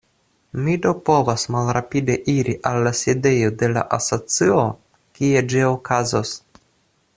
Mi 0.67 0.73
do 0.85 0.93
povas 1.09 1.43
malrapide 1.55 2.15
iri 2.35 2.55
al 2.71 2.79
la 2.87 2.95
sidejo 3.01 3.53
de 3.63 3.71
la 3.75 3.85
asocio, 3.99 4.67
kie 5.21 5.45
ĝi 5.53 5.63
okazos. 5.69 6.33